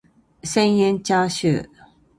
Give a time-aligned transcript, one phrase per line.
[0.43, 1.69] 千円チャーシュー